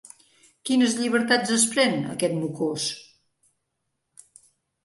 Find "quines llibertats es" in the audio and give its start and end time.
0.69-1.67